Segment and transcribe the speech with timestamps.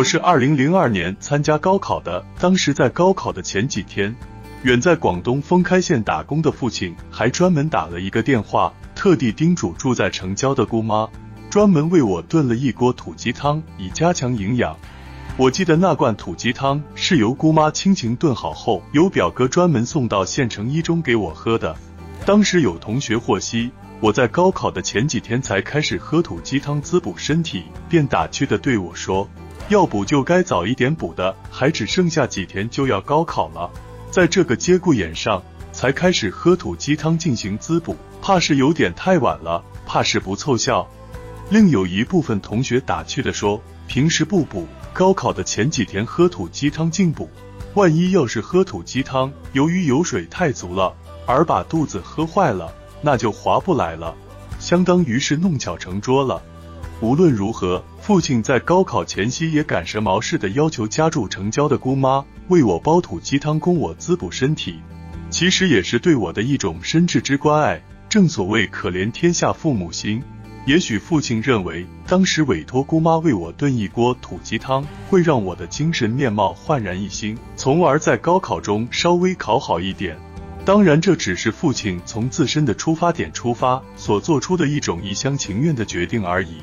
[0.00, 4.16] 我是二零零二年参加高考的，当时在高考的前几天，
[4.62, 11.06] 远在广东封开县打工的父亲还专门打了一个电话，特地叮嘱住在城郊的姑妈，
[11.50, 14.74] 专门为我炖了一锅土鸡汤，以加强营养。
[15.36, 21.76] 我记得那罐土鸡汤是由姑妈亲情炖好后，由表哥专门送到县城一中给我喝的。
[22.24, 23.70] 当时有同学获悉
[24.00, 29.28] 我在高考的前几天才开始喝土鸡汤滋补身体，便打趣的对我说
[29.70, 33.70] ：“要补就该早一点补的，还只剩下几天就要高考了，
[34.10, 35.40] 在这个节骨眼上
[35.72, 40.88] 才开始喝土鸡汤进行滋补，怕是有点太晚了，怕是不凑效。”
[41.50, 47.30] 另有一部分同学打趣的说：“平时不补。”高考的前几天喝土鸡汤进补，
[47.74, 50.92] 万一要是喝土鸡汤，由于油水太足了，
[51.26, 54.16] 而把肚子喝坏了，那就划不来了，
[54.58, 56.42] 相当于是弄巧成拙了。
[57.02, 64.78] 无论如何，父亲在高考前夕也赶蛇毛似的要求家住城郊的姑妈为我煲土鸡汤供我滋补身体，
[65.30, 67.80] 其实也是对我的一种深挚之关爱。
[68.10, 70.22] 正所谓可怜天下父母心。
[70.66, 80.18] 也许父亲认为，当时委托姑妈为我炖一锅土鸡汤，会让我的精神面貌焕然一新，从而在高考中稍微考好一点。
[80.66, 86.56] 当然，这只是父亲从自身的出发点出发所做出的一种一厢情愿的决定而已。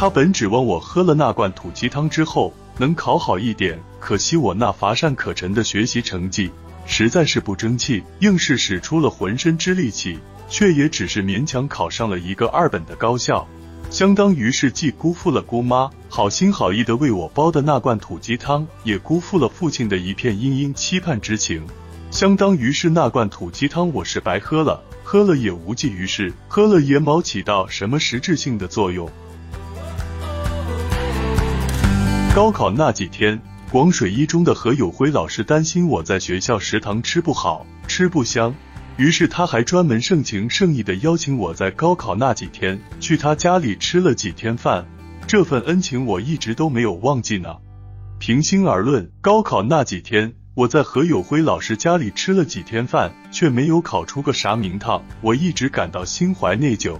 [0.00, 6.50] 他本指望我喝了那罐土鸡汤之后能考好一点，可惜我那乏善可陈的学习成绩
[6.86, 10.18] 实在是不争气，硬是使出了浑身之力气。
[10.48, 13.46] 却也只是勉强考上了一个二本的高校，
[13.90, 21.62] 相当于是既辜负了姑妈好心好意的为我煲的那罐土鸡汤，也辜负了父亲的一片殷殷期盼之情。
[22.10, 29.06] 相当于是那罐土鸡汤我是白喝了，喝了也无济于事，喝了也冇起到什么实质性的作用。
[32.32, 33.42] 高考那几天，
[33.72, 38.54] 广水一中的何友辉老师担心我在学校食堂吃不好，吃不香。
[38.96, 44.86] 于是他还专门盛情盛意的邀请我在高考那几天去他家里吃了几天饭，
[45.26, 47.56] 这份恩情我一直都没有忘记呢。
[48.20, 56.96] 平心而论，高考那几天我在何友辉老师家里吃了几天饭，却没有考出个啥名堂，我一直感到心怀内疚，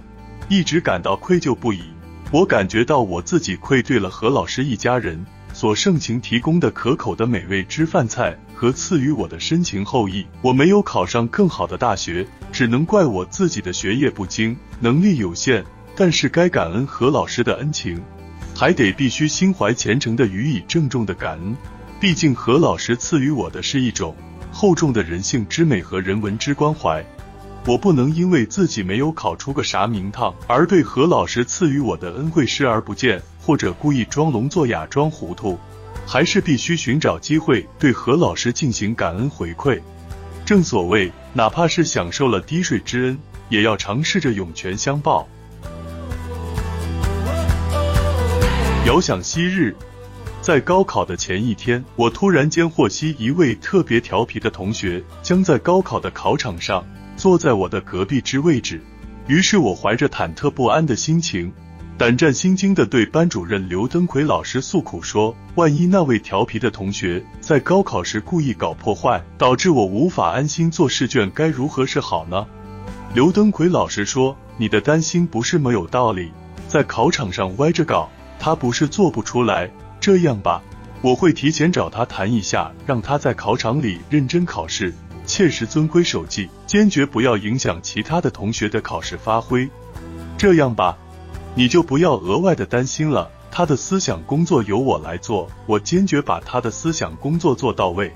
[0.49, 1.83] 一直感到愧疚不已。
[2.31, 5.25] 我感觉到我自己愧对了何老师一家人。
[5.53, 15.61] 所盛情提供的可口的美味之饭菜和赐予我的深情厚谊，我没有考上更好的大学，只能怪我自己的学业不精，能力有限。
[15.93, 18.01] 但是该感恩何老师的恩情，
[18.55, 21.53] 还得必须心怀虔诚的予以郑重的感恩。
[21.99, 24.15] 毕竟何老师赐予我的是一种
[24.53, 27.05] 厚重的人性之美和人文之关怀，
[27.65, 33.21] 我不能因为自己没有考出个啥名堂，而对何老师赐予我的恩惠视而不见。
[33.43, 35.57] 或者故意装聋作哑、装糊涂，
[36.05, 39.81] 还是必须寻找机会对何老师进行感恩回馈。
[40.45, 43.19] 正所谓，哪怕是享受了滴水之恩，
[43.49, 45.27] 也要尝试着涌泉相报。
[48.85, 49.75] 遥想昔日，
[50.39, 56.85] 在高考的前一天，我突然间获悉一位特别调皮的同学将在高考的考场上
[57.21, 58.81] 坐在我的隔壁之位置，
[59.27, 61.53] 于是我怀着忐忑不安的心情。
[61.95, 72.47] 胆战心惊的对班主任刘登奎老师诉苦说：“万一那位调皮的同学在高考时故意搞破坏，导致我无法安心做试卷，该如何是好呢？”
[73.13, 76.31] 刘登奎老师说：“你的担心不是没有道理，
[76.67, 78.09] 在考场上歪着搞，
[78.39, 79.69] 他不是做不出来。
[79.99, 80.63] 这样吧，
[81.03, 84.91] 我会提前找他谈一下，让他在考场里认真考试，
[85.31, 89.69] 切实遵规守纪，坚决不要影响其他的同学的考试发挥。
[90.37, 90.97] 这样吧。”
[91.55, 98.11] 你就不要额外的担心了，他的思想工作由我来做，我坚决把他的思想工作做到位。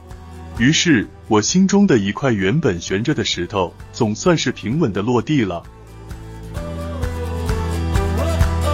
[0.58, 5.64] 于是，我心中的一块原本悬着的石头，总算是平稳的落地了。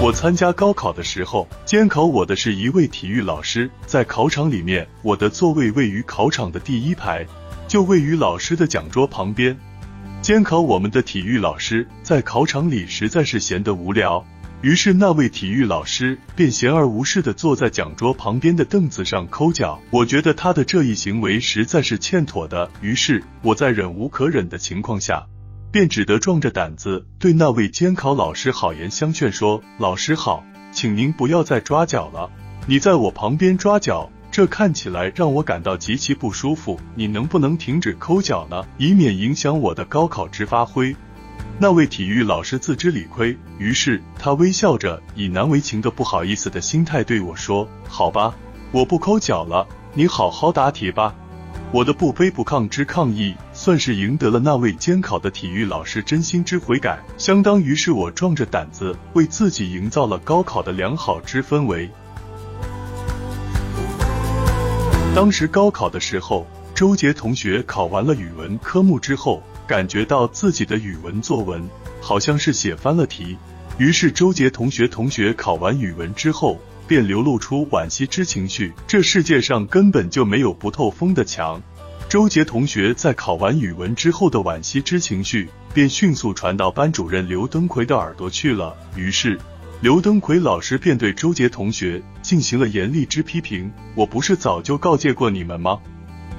[0.03, 7.26] 我参加高考的时候，监考我的是一位体育老师，在考场里面，我的座位位于考场的第一排，
[7.72, 9.58] 就位于老师的讲桌旁边。
[10.22, 14.26] 监考我们的体育老师在考场里实在是闲得无聊。
[14.62, 19.79] 于是那位体育老师便闲而无事的坐在讲桌旁边的凳子上抠脚。
[19.90, 22.70] 我觉得他的这一行为实在是欠妥的。
[22.82, 25.26] 于是我在忍无可忍的情况下，
[25.72, 32.29] 便只得壮着胆子对那位监考老师好言相劝说：“老师好，请您不要再抓脚了。
[32.68, 36.79] 你在我旁边抓脚，这看起来让我感到极其不舒服。
[36.95, 38.66] 你能不能停止抠脚呢？
[38.78, 40.95] 以免影响我的高考之发挥。”
[41.59, 48.33] 那位体育老师自知理亏，于是他微笑着，以难为情的不好意思的心态对我说：“好吧，
[48.72, 51.13] 我不抠脚了，你好好答题吧。
[51.72, 61.89] 我的不卑不亢之抗议，算是赢得了那位监考的体育老师真心之悔改，相当于是我壮着胆子为自己营造了高考的良好之氛围。
[65.13, 71.69] 当时高考的时候，周杰同学考完了语文科目之后，感觉到自己的语文作文
[71.99, 73.37] 好像是写翻了题，
[73.78, 76.59] 于是周杰同学同学考完语文之后。
[76.87, 78.73] 便流露出惋惜之情绪。
[78.85, 81.61] 这世界上根本就没有不透风的墙。
[82.09, 88.75] 周杰同学在考完语文之后的惋惜之情绪，便迅速传到班主任刘登奎的耳朵去了。
[88.97, 89.40] 于是，
[89.81, 93.72] 刘登奎老师便对周杰同学进行了严厉之批评。
[93.95, 95.79] 我不是早就告诫过你们吗？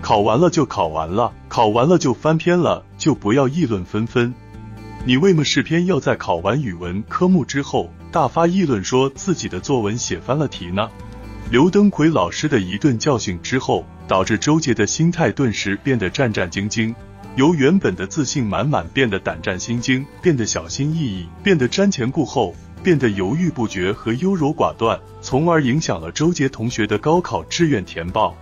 [0.01, 4.33] 考完了就考完了，考完了就翻篇了，就不要议论纷纷。
[5.05, 10.89] 你为么是偏要在考完语文科目之后大发议论，说自己的作文写翻了题呢？
[11.51, 16.95] 刘登奎老师的一顿教训之后，导致周杰的心态顿时变得战战兢兢，
[17.35, 28.37] 由原本的自信满满变得胆战心惊，变得小心翼翼，变得瞻前顾后，变得犹豫不决和优柔寡断，从而影响了周杰同学的高考志愿填报。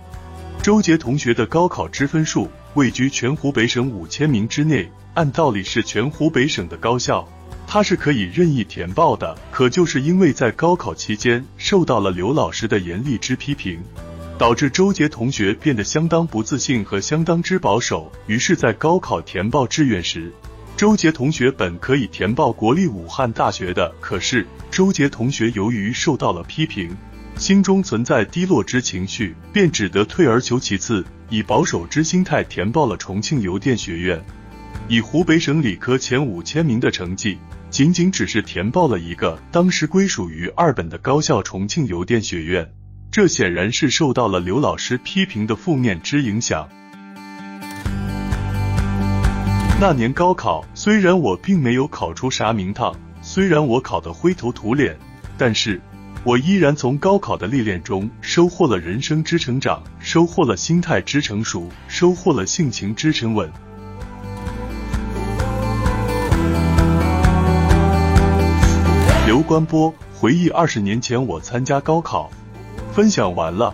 [0.63, 4.89] 周杰同学的高考之分数位居全湖北省五千名之内。
[5.13, 7.27] 按道理是全湖北省的高校，
[7.67, 9.37] 他是可以任意填报的。
[9.51, 13.81] 可就是因为在高考期间受到了刘老师的严厉之批评，
[14.37, 18.09] 导致周杰同学变得相当不自信和相当之保守。
[18.25, 20.31] 于是，在高考填报志愿时，
[20.81, 26.89] 周杰同学本可以填报国立武汉大学的，可是周杰同学由于受到了批评，
[27.37, 34.19] 心中存在低落之情绪，便只得退而求其次，以保守之心态填报了重庆邮电学院。
[34.87, 37.37] 以湖北省理科前五千名的成绩，
[37.69, 42.67] 仅仅只是填报了一个当时归属于二本的高校重庆邮电学院，
[43.11, 46.67] 这显然是受到了刘老师批评的负面之影响。
[49.81, 54.95] 那年高考，虽然我并没有考出啥名堂，虽然我考得灰头土脸，
[55.39, 55.81] 但是
[56.23, 63.51] 我依然从高考的历练中收获了人生之成长，收获了心态之成熟，收获了性情之沉稳。
[69.25, 72.29] 刘关波回忆二十年前我参加高考，
[72.93, 73.73] 分享完了。